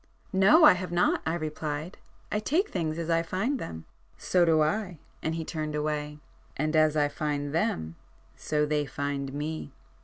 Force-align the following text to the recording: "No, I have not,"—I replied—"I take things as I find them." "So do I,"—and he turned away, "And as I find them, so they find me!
"No, 0.33 0.63
I 0.65 0.73
have 0.73 0.91
not,"—I 0.91 1.35
replied—"I 1.35 2.39
take 2.39 2.69
things 2.69 2.97
as 2.97 3.07
I 3.11 3.21
find 3.21 3.59
them." 3.59 3.85
"So 4.17 4.45
do 4.45 4.63
I,"—and 4.63 5.35
he 5.35 5.45
turned 5.45 5.75
away, 5.75 6.17
"And 6.57 6.75
as 6.75 6.97
I 6.97 7.07
find 7.07 7.53
them, 7.53 7.97
so 8.35 8.65
they 8.65 8.87
find 8.87 9.31
me! 9.31 9.73